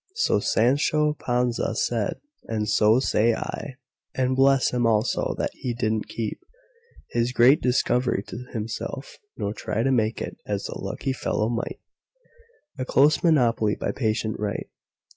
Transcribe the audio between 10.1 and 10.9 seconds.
it—as the